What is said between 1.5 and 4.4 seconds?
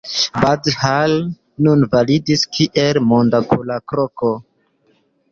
nun validis kiel „monda kuracloko“.